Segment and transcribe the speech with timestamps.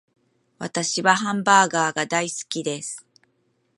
[0.57, 3.05] 私はハンバーガーが大好きです